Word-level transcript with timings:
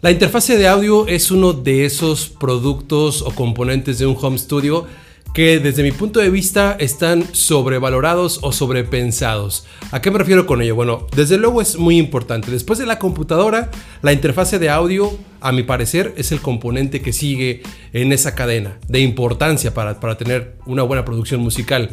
La 0.00 0.10
interfase 0.10 0.56
de 0.56 0.66
audio 0.66 1.06
es 1.06 1.30
uno 1.30 1.52
de 1.52 1.84
esos 1.84 2.28
productos 2.28 3.22
o 3.22 3.30
componentes 3.32 3.98
de 3.98 4.06
un 4.06 4.16
home 4.20 4.38
studio 4.38 4.86
que 5.34 5.60
desde 5.60 5.82
mi 5.82 5.92
punto 5.92 6.20
de 6.20 6.30
vista 6.30 6.76
están 6.80 7.24
sobrevalorados 7.32 8.40
o 8.42 8.52
sobrepensados. 8.52 9.66
¿A 9.92 10.00
qué 10.00 10.10
me 10.10 10.18
refiero 10.18 10.46
con 10.46 10.60
ello? 10.60 10.74
Bueno, 10.74 11.06
desde 11.14 11.38
luego 11.38 11.60
es 11.60 11.76
muy 11.76 11.98
importante. 11.98 12.50
Después 12.50 12.78
de 12.78 12.86
la 12.86 12.98
computadora, 12.98 13.70
la 14.02 14.12
interfase 14.12 14.58
de 14.58 14.70
audio, 14.70 15.16
a 15.40 15.52
mi 15.52 15.62
parecer, 15.62 16.14
es 16.16 16.32
el 16.32 16.40
componente 16.40 17.00
que 17.00 17.12
sigue 17.12 17.62
en 17.92 18.12
esa 18.12 18.34
cadena 18.34 18.78
de 18.88 19.00
importancia 19.00 19.72
para, 19.72 20.00
para 20.00 20.18
tener 20.18 20.56
una 20.66 20.82
buena 20.82 21.04
producción 21.04 21.40
musical. 21.40 21.90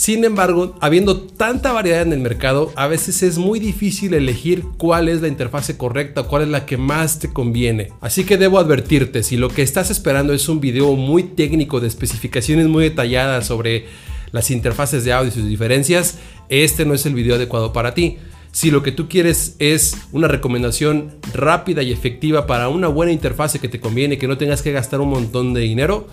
Sin 0.00 0.24
embargo, 0.24 0.78
habiendo 0.80 1.20
tanta 1.20 1.72
variedad 1.72 2.00
en 2.00 2.14
el 2.14 2.20
mercado, 2.20 2.72
a 2.74 2.86
veces 2.86 3.22
es 3.22 3.36
muy 3.36 3.60
difícil 3.60 4.14
elegir 4.14 4.64
cuál 4.78 5.10
es 5.10 5.20
la 5.20 5.28
interfase 5.28 5.76
correcta, 5.76 6.22
cuál 6.22 6.44
es 6.44 6.48
la 6.48 6.64
que 6.64 6.78
más 6.78 7.18
te 7.18 7.30
conviene. 7.30 7.92
Así 8.00 8.24
que 8.24 8.38
debo 8.38 8.58
advertirte, 8.58 9.22
si 9.22 9.36
lo 9.36 9.50
que 9.50 9.60
estás 9.60 9.90
esperando 9.90 10.32
es 10.32 10.48
un 10.48 10.58
video 10.58 10.96
muy 10.96 11.24
técnico 11.24 11.80
de 11.80 11.88
especificaciones 11.88 12.66
muy 12.66 12.84
detalladas 12.84 13.46
sobre 13.46 13.88
las 14.32 14.50
interfaces 14.50 15.04
de 15.04 15.12
audio 15.12 15.28
y 15.28 15.32
sus 15.32 15.46
diferencias, 15.46 16.16
este 16.48 16.86
no 16.86 16.94
es 16.94 17.04
el 17.04 17.12
video 17.12 17.34
adecuado 17.34 17.74
para 17.74 17.92
ti. 17.92 18.16
Si 18.52 18.70
lo 18.70 18.82
que 18.82 18.92
tú 18.92 19.06
quieres 19.06 19.54
es 19.58 19.98
una 20.12 20.28
recomendación 20.28 21.16
rápida 21.34 21.82
y 21.82 21.92
efectiva 21.92 22.46
para 22.46 22.70
una 22.70 22.88
buena 22.88 23.12
interfase 23.12 23.58
que 23.58 23.68
te 23.68 23.80
conviene, 23.80 24.16
que 24.16 24.28
no 24.28 24.38
tengas 24.38 24.62
que 24.62 24.72
gastar 24.72 25.02
un 25.02 25.10
montón 25.10 25.52
de 25.52 25.60
dinero, 25.60 26.08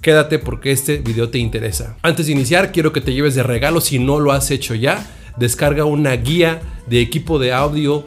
quédate 0.00 0.38
porque 0.38 0.72
este 0.72 0.98
video 0.98 1.28
te 1.30 1.38
interesa. 1.38 1.96
Antes 2.02 2.26
de 2.26 2.32
iniciar, 2.32 2.72
quiero 2.72 2.92
que 2.92 3.00
te 3.00 3.12
lleves 3.12 3.34
de 3.34 3.42
regalo, 3.42 3.80
si 3.80 3.98
no 3.98 4.20
lo 4.20 4.32
has 4.32 4.50
hecho 4.50 4.74
ya, 4.74 5.06
descarga 5.36 5.84
una 5.84 6.12
guía 6.16 6.60
de 6.86 7.00
equipo 7.00 7.38
de 7.38 7.52
audio 7.52 8.06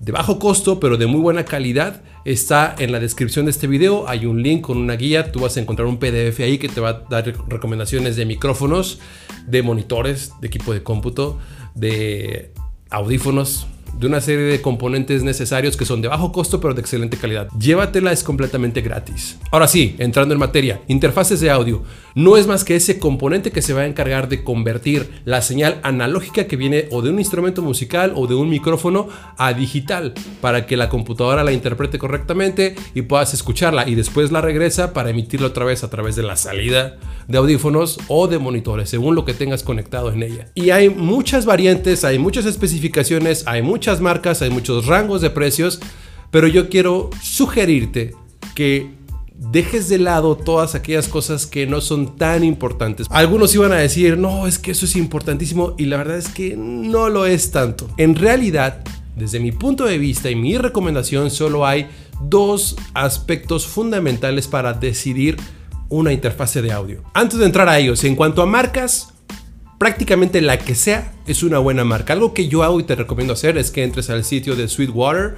de 0.00 0.12
bajo 0.12 0.38
costo, 0.38 0.78
pero 0.80 0.96
de 0.96 1.06
muy 1.06 1.20
buena 1.20 1.44
calidad. 1.44 2.02
Está 2.24 2.74
en 2.78 2.92
la 2.92 3.00
descripción 3.00 3.46
de 3.46 3.52
este 3.52 3.66
video, 3.66 4.08
hay 4.08 4.26
un 4.26 4.42
link 4.42 4.62
con 4.62 4.76
una 4.78 4.94
guía, 4.94 5.32
tú 5.32 5.40
vas 5.40 5.56
a 5.56 5.60
encontrar 5.60 5.88
un 5.88 5.98
PDF 5.98 6.40
ahí 6.40 6.58
que 6.58 6.68
te 6.68 6.80
va 6.80 6.90
a 6.90 7.04
dar 7.08 7.32
recomendaciones 7.48 8.16
de 8.16 8.26
micrófonos, 8.26 8.98
de 9.46 9.62
monitores, 9.62 10.32
de 10.40 10.48
equipo 10.48 10.74
de 10.74 10.82
cómputo, 10.82 11.38
de 11.74 12.52
audífonos, 12.90 13.66
de 13.94 14.06
una 14.06 14.20
serie 14.20 14.44
de 14.44 14.60
componentes 14.60 15.22
necesarios 15.22 15.76
que 15.76 15.84
son 15.84 16.00
de 16.02 16.08
bajo 16.08 16.32
costo 16.32 16.60
pero 16.60 16.74
de 16.74 16.80
excelente 16.80 17.16
calidad. 17.16 17.48
Llévatela, 17.58 18.12
es 18.12 18.22
completamente 18.22 18.80
gratis. 18.80 19.38
Ahora 19.50 19.68
sí, 19.68 19.96
entrando 19.98 20.34
en 20.34 20.40
materia, 20.40 20.80
interfaces 20.88 21.40
de 21.40 21.50
audio. 21.50 21.82
No 22.14 22.36
es 22.36 22.46
más 22.46 22.64
que 22.64 22.76
ese 22.76 22.98
componente 22.98 23.52
que 23.52 23.62
se 23.62 23.72
va 23.72 23.82
a 23.82 23.86
encargar 23.86 24.28
de 24.28 24.42
convertir 24.42 25.22
la 25.24 25.40
señal 25.42 25.80
analógica 25.82 26.46
que 26.46 26.56
viene 26.56 26.88
o 26.90 27.02
de 27.02 27.10
un 27.10 27.18
instrumento 27.18 27.62
musical 27.62 28.12
o 28.16 28.26
de 28.26 28.34
un 28.34 28.48
micrófono 28.48 29.08
a 29.36 29.52
digital 29.52 30.14
para 30.40 30.66
que 30.66 30.76
la 30.76 30.88
computadora 30.88 31.44
la 31.44 31.52
interprete 31.52 31.98
correctamente 31.98 32.74
y 32.94 33.02
puedas 33.02 33.34
escucharla 33.34 33.88
y 33.88 33.94
después 33.94 34.32
la 34.32 34.40
regresa 34.40 34.92
para 34.92 35.10
emitirla 35.10 35.48
otra 35.48 35.64
vez 35.64 35.84
a 35.84 35.90
través 35.90 36.16
de 36.16 36.22
la 36.22 36.36
salida 36.36 36.98
de 37.28 37.38
audífonos 37.38 37.98
o 38.08 38.26
de 38.26 38.38
monitores, 38.38 38.88
según 38.88 39.14
lo 39.14 39.24
que 39.24 39.34
tengas 39.34 39.62
conectado 39.62 40.10
en 40.10 40.22
ella. 40.22 40.48
Y 40.54 40.70
hay 40.70 40.88
muchas 40.88 41.44
variantes, 41.44 42.04
hay 42.04 42.18
muchas 42.18 42.46
especificaciones, 42.46 43.46
hay 43.46 43.62
muchas 43.62 43.77
marcas, 44.00 44.42
hay 44.42 44.50
muchos 44.50 44.86
rangos 44.86 45.20
de 45.20 45.30
precios, 45.30 45.80
pero 46.30 46.46
yo 46.46 46.68
quiero 46.68 47.10
sugerirte 47.22 48.14
que 48.54 48.90
dejes 49.38 49.88
de 49.88 49.98
lado 49.98 50.36
todas 50.36 50.74
aquellas 50.74 51.08
cosas 51.08 51.46
que 51.46 51.66
no 51.66 51.80
son 51.80 52.16
tan 52.16 52.44
importantes. 52.44 53.06
Algunos 53.10 53.54
iban 53.54 53.72
a 53.72 53.76
decir, 53.76 54.18
no, 54.18 54.46
es 54.46 54.58
que 54.58 54.72
eso 54.72 54.84
es 54.84 54.96
importantísimo 54.96 55.74
y 55.78 55.86
la 55.86 55.96
verdad 55.96 56.18
es 56.18 56.28
que 56.28 56.56
no 56.56 57.08
lo 57.08 57.24
es 57.24 57.50
tanto. 57.50 57.88
En 57.96 58.16
realidad, 58.16 58.82
desde 59.16 59.40
mi 59.40 59.52
punto 59.52 59.84
de 59.84 59.98
vista 59.98 60.30
y 60.30 60.34
mi 60.34 60.58
recomendación, 60.58 61.30
solo 61.30 61.66
hay 61.66 61.88
dos 62.20 62.76
aspectos 62.94 63.66
fundamentales 63.66 64.48
para 64.48 64.72
decidir 64.72 65.36
una 65.88 66.12
interfase 66.12 66.60
de 66.60 66.72
audio. 66.72 67.02
Antes 67.14 67.38
de 67.38 67.46
entrar 67.46 67.68
a 67.68 67.78
ellos, 67.78 68.04
en 68.04 68.16
cuanto 68.16 68.42
a 68.42 68.46
marcas, 68.46 69.14
prácticamente 69.78 70.40
la 70.40 70.58
que 70.58 70.74
sea 70.74 71.12
es 71.32 71.42
una 71.42 71.58
buena 71.58 71.84
marca. 71.84 72.12
Algo 72.12 72.34
que 72.34 72.48
yo 72.48 72.62
hago 72.62 72.80
y 72.80 72.84
te 72.84 72.94
recomiendo 72.94 73.32
hacer 73.32 73.58
es 73.58 73.70
que 73.70 73.84
entres 73.84 74.10
al 74.10 74.24
sitio 74.24 74.56
de 74.56 74.68
Sweetwater, 74.68 75.36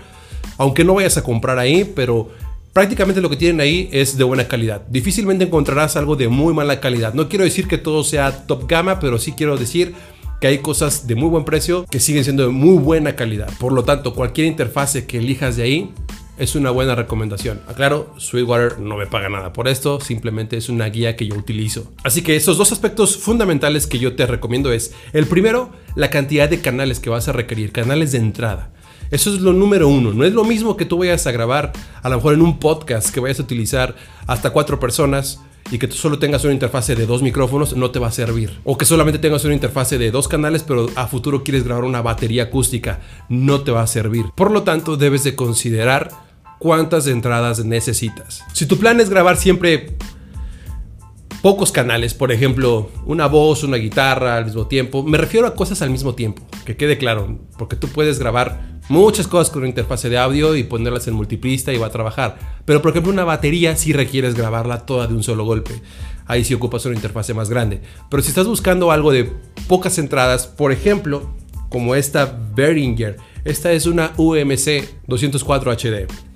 aunque 0.58 0.84
no 0.84 0.94
vayas 0.94 1.16
a 1.16 1.22
comprar 1.22 1.58
ahí, 1.58 1.90
pero 1.94 2.30
prácticamente 2.72 3.20
lo 3.20 3.30
que 3.30 3.36
tienen 3.36 3.60
ahí 3.60 3.88
es 3.92 4.16
de 4.16 4.24
buena 4.24 4.46
calidad. 4.48 4.82
Difícilmente 4.88 5.44
encontrarás 5.44 5.96
algo 5.96 6.16
de 6.16 6.28
muy 6.28 6.54
mala 6.54 6.80
calidad. 6.80 7.14
No 7.14 7.28
quiero 7.28 7.44
decir 7.44 7.68
que 7.68 7.78
todo 7.78 8.04
sea 8.04 8.46
top 8.46 8.68
gama, 8.68 9.00
pero 9.00 9.18
sí 9.18 9.32
quiero 9.32 9.56
decir 9.56 9.94
que 10.40 10.46
hay 10.46 10.58
cosas 10.58 11.06
de 11.06 11.14
muy 11.14 11.28
buen 11.28 11.44
precio 11.44 11.84
que 11.90 12.00
siguen 12.00 12.24
siendo 12.24 12.44
de 12.44 12.48
muy 12.48 12.78
buena 12.78 13.14
calidad. 13.14 13.50
Por 13.58 13.72
lo 13.72 13.84
tanto, 13.84 14.14
cualquier 14.14 14.46
interfase 14.46 15.06
que 15.06 15.18
elijas 15.18 15.56
de 15.56 15.62
ahí 15.62 15.94
es 16.38 16.54
una 16.54 16.70
buena 16.70 16.94
recomendación. 16.94 17.60
Aclaro, 17.68 18.14
Sweetwater 18.16 18.78
no 18.78 18.96
me 18.96 19.06
paga 19.06 19.28
nada 19.28 19.52
por 19.52 19.68
esto, 19.68 20.00
simplemente 20.00 20.56
es 20.56 20.70
una 20.70 20.86
guía 20.86 21.14
que 21.14 21.26
yo 21.26 21.34
utilizo. 21.34 21.92
Así 22.02 22.22
que 22.22 22.34
esos 22.34 22.56
dos 22.56 22.72
aspectos 22.72 23.18
fundamentales 23.18 23.86
que 23.86 23.98
yo 23.98 24.16
te 24.16 24.26
recomiendo 24.26 24.72
es, 24.72 24.94
el 25.12 25.26
primero, 25.26 25.70
la 25.94 26.10
cantidad 26.10 26.48
de 26.48 26.60
canales 26.60 27.00
que 27.00 27.10
vas 27.10 27.28
a 27.28 27.32
requerir, 27.32 27.72
canales 27.72 28.12
de 28.12 28.18
entrada. 28.18 28.70
Eso 29.10 29.34
es 29.34 29.40
lo 29.40 29.52
número 29.52 29.88
uno. 29.88 30.12
No 30.12 30.24
es 30.24 30.32
lo 30.32 30.44
mismo 30.44 30.76
que 30.76 30.84
tú 30.84 30.98
vayas 30.98 31.26
a 31.26 31.32
grabar, 31.32 31.72
a 32.02 32.08
lo 32.08 32.16
mejor 32.16 32.34
en 32.34 32.42
un 32.42 32.58
podcast 32.58 33.10
que 33.10 33.20
vayas 33.20 33.40
a 33.40 33.42
utilizar 33.42 33.96
hasta 34.26 34.50
cuatro 34.50 34.78
personas 34.78 35.40
y 35.70 35.78
que 35.78 35.88
tú 35.88 35.96
solo 35.96 36.18
tengas 36.18 36.44
una 36.44 36.52
interfase 36.52 36.94
de 36.94 37.06
dos 37.06 37.22
micrófonos, 37.22 37.76
no 37.76 37.90
te 37.90 37.98
va 37.98 38.08
a 38.08 38.12
servir. 38.12 38.58
O 38.64 38.78
que 38.78 38.84
solamente 38.84 39.18
tengas 39.18 39.44
una 39.44 39.54
interfase 39.54 39.98
de 39.98 40.10
dos 40.10 40.28
canales, 40.28 40.62
pero 40.62 40.88
a 40.94 41.06
futuro 41.06 41.42
quieres 41.44 41.64
grabar 41.64 41.84
una 41.84 42.02
batería 42.02 42.44
acústica, 42.44 43.00
no 43.28 43.62
te 43.62 43.70
va 43.72 43.82
a 43.82 43.86
servir. 43.86 44.26
Por 44.34 44.50
lo 44.50 44.62
tanto, 44.62 44.96
debes 44.96 45.24
de 45.24 45.34
considerar 45.34 46.10
cuántas 46.58 47.06
entradas 47.06 47.64
necesitas. 47.64 48.44
Si 48.52 48.66
tu 48.66 48.78
plan 48.78 49.00
es 49.00 49.10
grabar 49.10 49.36
siempre 49.36 49.96
pocos 51.42 51.72
canales, 51.72 52.14
por 52.14 52.32
ejemplo, 52.32 52.90
una 53.06 53.26
voz, 53.26 53.64
una 53.64 53.76
guitarra 53.76 54.36
al 54.36 54.44
mismo 54.44 54.66
tiempo, 54.66 55.02
me 55.02 55.18
refiero 55.18 55.46
a 55.46 55.54
cosas 55.54 55.82
al 55.82 55.90
mismo 55.90 56.14
tiempo, 56.14 56.42
que 56.64 56.76
quede 56.76 56.98
claro, 56.98 57.38
porque 57.56 57.76
tú 57.76 57.88
puedes 57.88 58.18
grabar 58.18 58.80
muchas 58.88 59.26
cosas 59.26 59.50
con 59.50 59.60
una 59.60 59.68
interfase 59.68 60.08
de 60.10 60.18
audio 60.18 60.56
y 60.56 60.64
ponerlas 60.64 61.06
en 61.08 61.14
multipista 61.14 61.72
y 61.72 61.78
va 61.78 61.86
a 61.86 61.90
trabajar. 61.90 62.60
Pero 62.64 62.82
por 62.82 62.90
ejemplo, 62.90 63.12
una 63.12 63.24
batería 63.24 63.76
sí 63.76 63.92
requieres 63.92 64.34
grabarla 64.34 64.84
toda 64.84 65.06
de 65.06 65.14
un 65.14 65.22
solo 65.22 65.44
golpe. 65.44 65.80
Ahí 66.26 66.44
sí 66.44 66.54
ocupas 66.54 66.84
una 66.86 66.94
interfase 66.94 67.34
más 67.34 67.48
grande. 67.48 67.80
Pero 68.10 68.22
si 68.22 68.28
estás 68.28 68.46
buscando 68.46 68.90
algo 68.92 69.10
de 69.10 69.32
pocas 69.68 69.98
entradas, 69.98 70.46
por 70.46 70.72
ejemplo, 70.72 71.34
como 71.68 71.94
esta 71.94 72.38
Behringer, 72.54 73.16
esta 73.44 73.72
es 73.72 73.86
una 73.86 74.12
UMC 74.16 75.06
204 75.06 75.72
HD. 75.72 76.29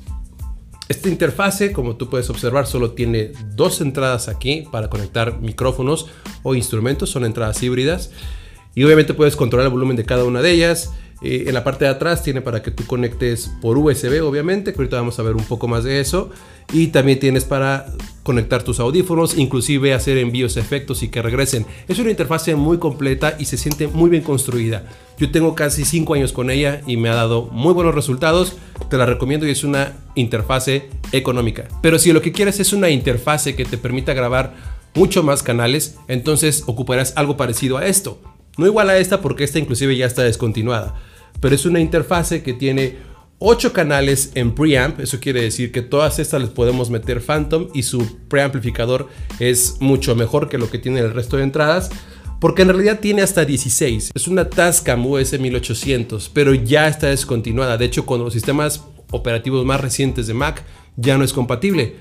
Esta 0.88 1.08
interfase, 1.08 1.72
como 1.72 1.96
tú 1.96 2.10
puedes 2.10 2.28
observar, 2.28 2.66
solo 2.66 2.92
tiene 2.92 3.32
dos 3.54 3.80
entradas 3.80 4.28
aquí 4.28 4.64
para 4.70 4.90
conectar 4.90 5.40
micrófonos 5.40 6.08
o 6.42 6.54
instrumentos, 6.54 7.08
son 7.08 7.24
entradas 7.24 7.62
híbridas. 7.62 8.10
Y 8.74 8.84
obviamente 8.84 9.14
puedes 9.14 9.36
controlar 9.36 9.66
el 9.66 9.72
volumen 9.72 9.96
de 9.96 10.04
cada 10.04 10.24
una 10.24 10.42
de 10.42 10.50
ellas. 10.50 10.92
Eh, 11.22 11.44
en 11.46 11.54
la 11.54 11.64
parte 11.64 11.84
de 11.84 11.90
atrás 11.90 12.22
tiene 12.22 12.40
para 12.40 12.62
que 12.62 12.70
tú 12.70 12.84
conectes 12.86 13.50
por 13.60 13.78
USB, 13.78 14.22
obviamente, 14.22 14.72
que 14.72 14.78
ahorita 14.78 14.96
vamos 14.96 15.18
a 15.18 15.22
ver 15.22 15.34
un 15.34 15.44
poco 15.44 15.68
más 15.68 15.84
de 15.84 16.00
eso. 16.00 16.30
Y 16.72 16.88
también 16.88 17.20
tienes 17.20 17.44
para 17.44 17.86
conectar 18.22 18.62
tus 18.62 18.80
audífonos, 18.80 19.36
inclusive 19.36 19.92
hacer 19.92 20.16
envíos, 20.18 20.56
efectos 20.56 21.02
y 21.02 21.08
que 21.08 21.22
regresen. 21.22 21.66
Es 21.88 21.98
una 21.98 22.10
interfase 22.10 22.54
muy 22.54 22.78
completa 22.78 23.36
y 23.38 23.44
se 23.44 23.58
siente 23.58 23.86
muy 23.86 24.10
bien 24.10 24.22
construida. 24.22 24.84
Yo 25.18 25.30
tengo 25.30 25.54
casi 25.54 25.84
5 25.84 26.14
años 26.14 26.32
con 26.32 26.50
ella 26.50 26.80
y 26.86 26.96
me 26.96 27.10
ha 27.10 27.14
dado 27.14 27.42
muy 27.52 27.74
buenos 27.74 27.94
resultados. 27.94 28.56
Te 28.88 28.96
la 28.96 29.06
recomiendo 29.06 29.46
y 29.46 29.50
es 29.50 29.62
una 29.62 29.92
interfase 30.14 30.88
económica. 31.12 31.68
Pero 31.82 31.98
si 31.98 32.12
lo 32.12 32.22
que 32.22 32.32
quieres 32.32 32.58
es 32.60 32.72
una 32.72 32.90
interfase 32.90 33.54
que 33.54 33.64
te 33.64 33.78
permita 33.78 34.14
grabar 34.14 34.54
mucho 34.94 35.22
más 35.22 35.42
canales, 35.42 35.96
entonces 36.08 36.64
ocuparás 36.66 37.12
algo 37.16 37.36
parecido 37.36 37.76
a 37.76 37.86
esto. 37.86 38.20
No 38.56 38.66
igual 38.66 38.90
a 38.90 38.98
esta 38.98 39.20
porque 39.20 39.44
esta 39.44 39.58
inclusive 39.58 39.96
ya 39.96 40.06
está 40.06 40.22
descontinuada, 40.22 40.94
pero 41.40 41.54
es 41.54 41.66
una 41.66 41.80
interfase 41.80 42.42
que 42.42 42.52
tiene 42.52 42.96
8 43.40 43.72
canales 43.72 44.30
en 44.34 44.54
preamp, 44.54 45.00
eso 45.00 45.18
quiere 45.20 45.42
decir 45.42 45.72
que 45.72 45.82
todas 45.82 46.18
estas 46.18 46.40
les 46.40 46.50
podemos 46.50 46.88
meter 46.88 47.20
Phantom 47.20 47.68
y 47.74 47.82
su 47.82 48.26
preamplificador 48.28 49.08
es 49.40 49.76
mucho 49.80 50.14
mejor 50.14 50.48
que 50.48 50.56
lo 50.56 50.70
que 50.70 50.78
tiene 50.78 51.00
el 51.00 51.12
resto 51.12 51.36
de 51.36 51.42
entradas, 51.42 51.90
porque 52.40 52.62
en 52.62 52.68
realidad 52.68 53.00
tiene 53.00 53.22
hasta 53.22 53.44
16. 53.44 54.12
Es 54.14 54.28
una 54.28 54.48
Tascam 54.48 55.04
US 55.06 55.38
1800, 55.38 56.30
pero 56.32 56.54
ya 56.54 56.88
está 56.88 57.08
descontinuada. 57.08 57.76
De 57.76 57.86
hecho, 57.86 58.06
con 58.06 58.22
los 58.22 58.32
sistemas 58.32 58.84
operativos 59.10 59.64
más 59.64 59.80
recientes 59.80 60.26
de 60.26 60.34
Mac 60.34 60.62
ya 60.96 61.18
no 61.18 61.24
es 61.24 61.32
compatible, 61.32 61.96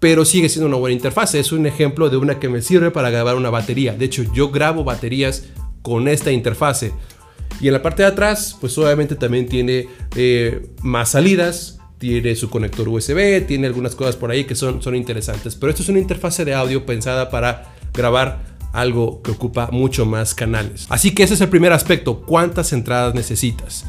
pero 0.00 0.24
sigue 0.24 0.48
siendo 0.48 0.68
una 0.68 0.76
buena 0.76 0.94
interfase. 0.94 1.40
Es 1.40 1.52
un 1.52 1.66
ejemplo 1.66 2.10
de 2.10 2.16
una 2.16 2.38
que 2.38 2.48
me 2.48 2.62
sirve 2.62 2.90
para 2.90 3.10
grabar 3.10 3.36
una 3.36 3.50
batería. 3.50 3.94
De 3.94 4.04
hecho, 4.04 4.24
yo 4.34 4.50
grabo 4.50 4.84
baterías 4.84 5.44
con 5.82 6.08
esta 6.08 6.30
interfase. 6.30 6.92
Y 7.60 7.66
en 7.66 7.72
la 7.72 7.82
parte 7.82 8.02
de 8.02 8.08
atrás, 8.08 8.56
pues 8.60 8.76
obviamente 8.78 9.16
también 9.16 9.46
tiene 9.46 9.88
eh, 10.16 10.68
más 10.82 11.10
salidas, 11.10 11.78
tiene 11.98 12.36
su 12.36 12.48
conector 12.48 12.88
USB, 12.88 13.44
tiene 13.46 13.66
algunas 13.66 13.94
cosas 13.94 14.16
por 14.16 14.30
ahí 14.30 14.44
que 14.44 14.54
son, 14.54 14.80
son 14.80 14.94
interesantes. 14.94 15.56
Pero 15.56 15.70
esto 15.70 15.82
es 15.82 15.88
una 15.88 15.98
interfase 15.98 16.44
de 16.44 16.54
audio 16.54 16.86
pensada 16.86 17.30
para 17.30 17.74
grabar 17.92 18.58
algo 18.72 19.22
que 19.22 19.32
ocupa 19.32 19.68
mucho 19.72 20.06
más 20.06 20.34
canales. 20.34 20.86
Así 20.88 21.12
que 21.14 21.24
ese 21.24 21.34
es 21.34 21.40
el 21.40 21.48
primer 21.48 21.72
aspecto, 21.72 22.20
cuántas 22.20 22.72
entradas 22.72 23.14
necesitas. 23.14 23.84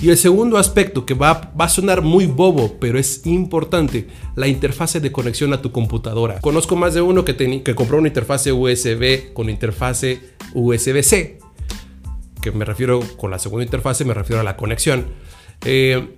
Y 0.00 0.10
el 0.10 0.16
segundo 0.16 0.58
aspecto 0.58 1.04
que 1.04 1.14
va, 1.14 1.52
va, 1.60 1.64
a 1.64 1.68
sonar 1.68 2.02
muy 2.02 2.26
bobo, 2.26 2.76
pero 2.78 2.98
es 2.98 3.26
importante, 3.26 4.06
la 4.36 4.46
interfase 4.46 5.00
de 5.00 5.10
conexión 5.10 5.52
a 5.52 5.60
tu 5.60 5.72
computadora. 5.72 6.40
Conozco 6.40 6.76
más 6.76 6.94
de 6.94 7.00
uno 7.00 7.24
que, 7.24 7.36
que 7.36 7.74
compró 7.74 7.98
una 7.98 8.08
interfase 8.08 8.52
USB 8.52 9.32
con 9.32 9.50
interfase 9.50 10.20
USB-C, 10.54 11.38
que 12.40 12.52
me 12.52 12.64
refiero 12.64 13.00
con 13.16 13.32
la 13.32 13.40
segunda 13.40 13.64
interfase, 13.64 14.04
me 14.04 14.14
refiero 14.14 14.40
a 14.40 14.44
la 14.44 14.56
conexión. 14.56 15.06
Eh, 15.64 16.14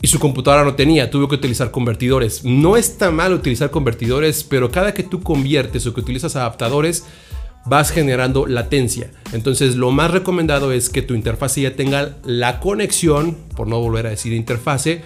y 0.00 0.06
su 0.06 0.20
computadora 0.20 0.62
no 0.62 0.76
tenía, 0.76 1.10
tuvo 1.10 1.28
que 1.28 1.34
utilizar 1.34 1.72
convertidores. 1.72 2.44
No 2.44 2.76
está 2.76 3.10
mal 3.10 3.32
utilizar 3.32 3.70
convertidores, 3.70 4.44
pero 4.44 4.70
cada 4.70 4.94
que 4.94 5.02
tú 5.02 5.22
conviertes 5.22 5.86
o 5.86 5.94
que 5.94 6.00
utilizas 6.00 6.36
adaptadores, 6.36 7.04
vas 7.66 7.90
generando 7.90 8.46
latencia. 8.46 9.10
Entonces 9.32 9.76
lo 9.76 9.90
más 9.90 10.10
recomendado 10.10 10.72
es 10.72 10.88
que 10.88 11.02
tu 11.02 11.14
interfase 11.14 11.62
ya 11.62 11.76
tenga 11.76 12.16
la 12.24 12.60
conexión, 12.60 13.36
por 13.56 13.68
no 13.68 13.80
volver 13.80 14.06
a 14.06 14.10
decir 14.10 14.32
interfase, 14.32 15.02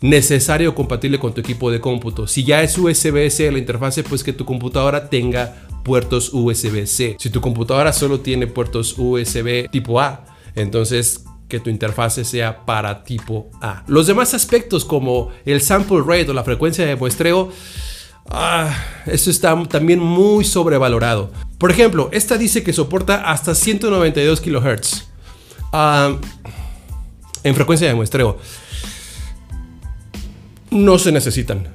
necesaria 0.00 0.68
o 0.68 0.74
compatible 0.74 1.18
con 1.18 1.32
tu 1.32 1.40
equipo 1.40 1.70
de 1.70 1.80
cómputo. 1.80 2.26
Si 2.26 2.44
ya 2.44 2.62
es 2.62 2.76
USB-C 2.76 3.50
la 3.50 3.58
interfase, 3.58 4.02
pues 4.02 4.22
que 4.22 4.32
tu 4.32 4.44
computadora 4.44 5.08
tenga 5.08 5.56
puertos 5.82 6.30
USB-C. 6.32 7.16
Si 7.18 7.30
tu 7.30 7.40
computadora 7.40 7.92
solo 7.92 8.20
tiene 8.20 8.46
puertos 8.46 8.96
USB 8.98 9.70
tipo 9.70 10.00
A, 10.00 10.26
entonces 10.54 11.24
que 11.48 11.60
tu 11.60 11.70
interfase 11.70 12.24
sea 12.24 12.64
para 12.64 13.04
tipo 13.04 13.50
A. 13.60 13.84
Los 13.86 14.06
demás 14.06 14.34
aspectos 14.34 14.84
como 14.84 15.30
el 15.44 15.60
sample 15.60 16.02
rate 16.06 16.30
o 16.30 16.34
la 16.34 16.44
frecuencia 16.44 16.84
de 16.84 16.96
muestreo, 16.96 17.50
ah, 18.30 18.74
eso 19.06 19.30
está 19.30 19.60
también 19.64 20.00
muy 20.00 20.44
sobrevalorado. 20.44 21.30
Por 21.58 21.70
ejemplo, 21.70 22.08
esta 22.12 22.36
dice 22.36 22.62
que 22.62 22.72
soporta 22.72 23.30
hasta 23.30 23.54
192 23.54 24.40
kHz 24.40 25.08
ah, 25.72 26.16
en 27.42 27.54
frecuencia 27.54 27.88
de 27.88 27.94
muestreo. 27.94 28.38
No 30.70 30.98
se 30.98 31.12
necesitan. 31.12 31.68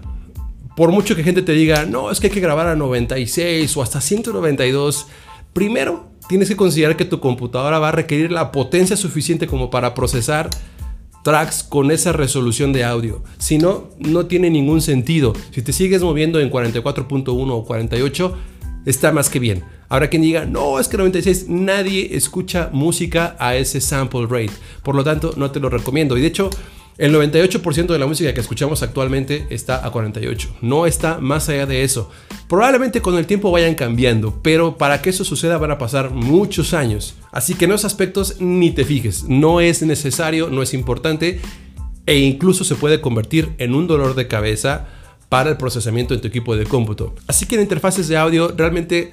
Por 0.76 0.92
mucho 0.92 1.16
que 1.16 1.24
gente 1.24 1.42
te 1.42 1.54
diga, 1.54 1.86
no, 1.86 2.12
es 2.12 2.20
que 2.20 2.28
hay 2.28 2.34
que 2.34 2.40
grabar 2.40 2.68
a 2.68 2.76
96 2.76 3.76
o 3.76 3.82
hasta 3.82 4.00
192, 4.00 5.08
primero 5.54 6.10
tienes 6.30 6.48
que 6.48 6.56
considerar 6.56 6.96
que 6.96 7.06
tu 7.06 7.20
computadora 7.20 7.80
va 7.80 7.90
a 7.90 7.92
requerir 7.92 8.32
la 8.32 8.52
potencia 8.52 8.96
suficiente 8.96 9.48
como 9.48 9.70
para 9.72 9.96
procesar 9.96 10.50
tracks 11.30 11.62
con 11.62 11.92
esa 11.92 12.12
resolución 12.12 12.74
de 12.74 12.84
audio. 12.84 13.22
Si 13.38 13.60
no, 13.60 13.92
no 14.00 14.26
tiene 14.26 14.50
ningún 14.50 14.82
sentido. 14.82 15.34
Si 15.52 15.62
te 15.62 15.74
sigues 15.74 16.02
moviendo 16.02 16.40
en 16.40 16.50
44.1 16.50 17.52
o 17.52 17.66
48, 17.66 18.36
está 18.88 19.12
más 19.12 19.30
que 19.30 19.38
bien. 19.38 19.64
Ahora 19.90 20.10
quien 20.10 20.24
diga, 20.24 20.46
no, 20.46 20.80
es 20.80 20.88
que 20.88 20.98
96, 20.98 21.46
nadie 21.48 22.16
escucha 22.16 22.72
música 22.74 23.36
a 23.38 23.56
ese 23.56 23.80
sample 23.80 24.26
rate. 24.26 24.54
Por 24.82 24.96
lo 24.96 25.04
tanto, 25.04 25.36
no 25.38 25.52
te 25.52 25.60
lo 25.60 25.70
recomiendo. 25.70 26.18
Y 26.18 26.22
de 26.22 26.28
hecho, 26.30 26.50
el 26.98 27.14
98% 27.14 27.86
de 27.86 28.00
la 28.00 28.08
música 28.08 28.34
que 28.34 28.42
escuchamos 28.42 28.82
actualmente 28.82 29.46
está 29.52 29.86
a 29.86 29.92
48. 29.92 30.58
No 30.62 30.88
está 30.88 31.20
más 31.20 31.48
allá 31.48 31.68
de 31.68 31.84
eso. 31.84 32.10
Probablemente 32.48 33.02
con 33.04 33.16
el 33.20 33.28
tiempo 33.28 33.52
vayan 33.52 33.76
cambiando, 33.76 34.40
pero 34.42 34.80
para 34.80 35.00
que 35.04 35.12
eso 35.12 35.24
suceda 35.24 35.60
van 35.60 35.70
a 35.70 35.78
pasar 35.78 36.10
muchos 36.10 36.74
años. 36.74 37.14
Así 37.32 37.54
que 37.54 37.66
en 37.66 37.72
esos 37.72 37.86
aspectos 37.86 38.38
ni 38.40 38.72
te 38.72 38.86
fijes. 38.86 39.26
No 39.26 39.62
es 39.62 39.82
necesario, 39.82 40.50
no 40.50 40.62
es 40.62 40.74
importante 40.74 41.40
e 42.06 42.18
incluso 42.18 42.64
se 42.64 42.76
puede 42.76 43.02
convertir 43.02 43.54
en 43.58 43.76
un 43.76 43.88
dolor 43.88 44.16
de 44.16 44.28
cabeza 44.28 44.88
para 45.30 45.52
el 45.52 45.58
procesamiento 45.58 46.16
de 46.16 46.22
tu 46.22 46.28
equipo 46.28 46.56
de 46.56 46.66
cómputo. 46.66 47.14
Así 47.28 47.46
que 47.46 47.56
en 47.56 47.62
interfaces 47.62 48.08
de 48.08 48.18
audio 48.18 48.52
realmente 48.56 49.12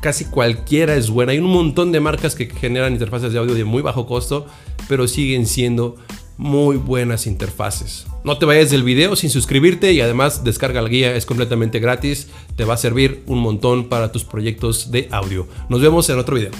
casi 0.00 0.24
cualquiera 0.24 0.96
es 0.96 1.10
buena. 1.10 1.32
Hay 1.32 1.38
un 1.38 1.50
montón 1.50 1.92
de 1.92 2.00
marcas 2.00 2.34
que 2.34 2.46
generan 2.46 2.94
interfaces 2.94 3.32
de 3.32 3.38
audio 3.38 3.54
de 3.54 3.64
muy 3.64 3.82
bajo 3.82 4.06
costo, 4.06 4.46
pero 4.88 5.06
siguen 5.06 5.46
siendo 5.46 5.96
muy 6.38 6.78
buenas 6.78 7.26
interfaces. 7.26 8.06
No 8.24 8.38
te 8.38 8.46
vayas 8.46 8.70
del 8.70 8.82
video 8.82 9.14
sin 9.14 9.28
suscribirte 9.28 9.92
y 9.92 10.00
además 10.00 10.42
descarga 10.42 10.80
la 10.80 10.88
guía, 10.88 11.14
es 11.14 11.26
completamente 11.26 11.80
gratis, 11.80 12.28
te 12.56 12.64
va 12.64 12.74
a 12.74 12.78
servir 12.78 13.22
un 13.26 13.40
montón 13.40 13.90
para 13.90 14.10
tus 14.10 14.24
proyectos 14.24 14.90
de 14.90 15.08
audio. 15.10 15.46
Nos 15.68 15.82
vemos 15.82 16.08
en 16.08 16.18
otro 16.18 16.36
video. 16.36 16.52